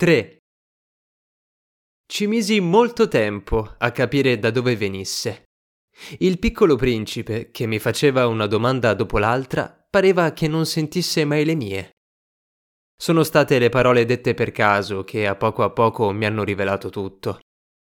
[0.00, 0.36] 3.
[2.06, 5.46] Ci misi molto tempo a capire da dove venisse.
[6.18, 11.44] Il piccolo principe, che mi faceva una domanda dopo l'altra, pareva che non sentisse mai
[11.44, 11.90] le mie.
[12.96, 16.90] Sono state le parole dette per caso che a poco a poco mi hanno rivelato
[16.90, 17.40] tutto.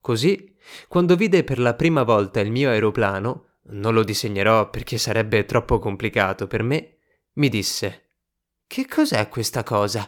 [0.00, 0.56] Così,
[0.88, 5.78] quando vide per la prima volta il mio aeroplano, non lo disegnerò perché sarebbe troppo
[5.78, 6.96] complicato per me,
[7.34, 8.14] mi disse
[8.66, 10.04] Che cos'è questa cosa?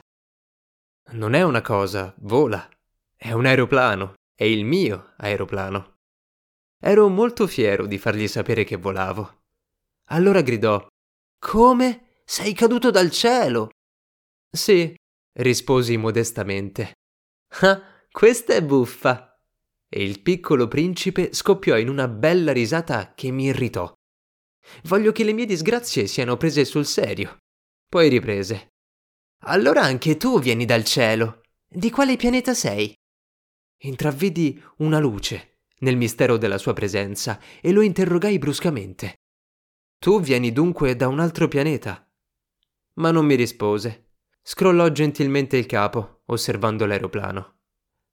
[1.15, 2.69] Non è una cosa, vola.
[3.15, 5.99] È un aeroplano, è il mio aeroplano.
[6.81, 9.43] Ero molto fiero di fargli sapere che volavo.
[10.09, 10.85] Allora gridò
[11.39, 12.17] Come?
[12.25, 13.69] Sei caduto dal cielo?
[14.51, 14.93] Sì,
[15.39, 16.95] risposi modestamente.
[17.61, 19.39] Ah, questa è buffa.
[19.89, 23.93] E il piccolo principe scoppiò in una bella risata che mi irritò.
[24.85, 27.37] Voglio che le mie disgrazie siano prese sul serio.
[27.89, 28.71] Poi riprese.
[29.47, 31.43] Allora anche tu vieni dal cielo.
[31.69, 32.95] Di quale pianeta sei?
[33.83, 39.17] Intravvidi una luce nel mistero della sua presenza e lo interrogai bruscamente.
[39.99, 42.11] Tu vieni dunque da un altro pianeta?
[42.95, 44.13] Ma non mi rispose.
[44.43, 47.59] Scrollò gentilmente il capo, osservando l'aeroplano.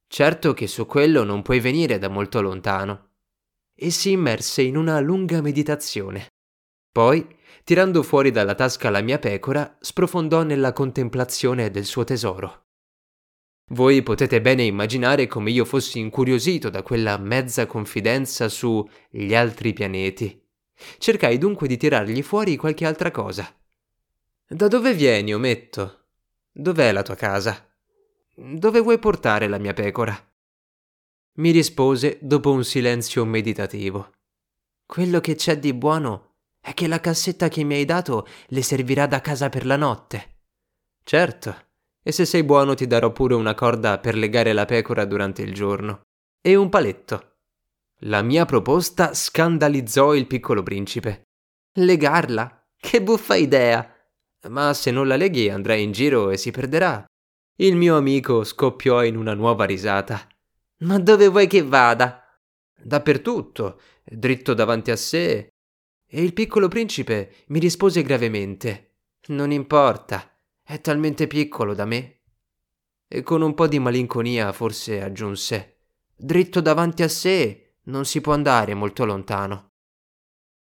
[0.08, 3.12] Certo che su quello non puoi venire da molto lontano.
[3.74, 6.31] E si immerse in una lunga meditazione.
[6.92, 7.26] Poi,
[7.64, 12.66] tirando fuori dalla tasca la mia pecora, sprofondò nella contemplazione del suo tesoro.
[13.70, 19.72] Voi potete bene immaginare come io fossi incuriosito da quella mezza confidenza su gli altri
[19.72, 20.38] pianeti.
[20.98, 23.50] Cercai dunque di tirargli fuori qualche altra cosa.
[24.46, 26.08] Da dove vieni, ometto?
[26.52, 27.66] Dov'è la tua casa?
[28.34, 30.14] Dove vuoi portare la mia pecora?
[31.36, 34.12] Mi rispose dopo un silenzio meditativo.
[34.84, 36.31] Quello che c'è di buono
[36.62, 40.36] è che la cassetta che mi hai dato le servirà da casa per la notte.
[41.02, 41.56] Certo,
[42.00, 45.52] e se sei buono ti darò pure una corda per legare la pecora durante il
[45.52, 46.02] giorno.
[46.40, 47.38] E un paletto.
[48.04, 51.24] La mia proposta scandalizzò il piccolo principe.
[51.74, 52.64] Legarla?
[52.76, 53.88] Che buffa idea!
[54.48, 57.04] Ma se non la leghi andrai in giro e si perderà.
[57.56, 60.26] Il mio amico scoppiò in una nuova risata.
[60.78, 62.24] Ma dove vuoi che vada?
[62.76, 65.51] Dappertutto, dritto davanti a sé,
[66.14, 68.96] e il piccolo principe mi rispose gravemente
[69.28, 72.18] Non importa, è talmente piccolo da me.
[73.08, 75.78] E con un po' di malinconia forse aggiunse
[76.14, 79.71] Dritto davanti a sé non si può andare molto lontano.